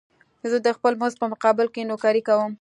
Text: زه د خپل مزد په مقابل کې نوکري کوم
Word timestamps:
زه 0.51 0.57
د 0.65 0.67
خپل 0.77 0.93
مزد 1.01 1.17
په 1.21 1.27
مقابل 1.33 1.67
کې 1.73 1.87
نوکري 1.89 2.21
کوم 2.27 2.51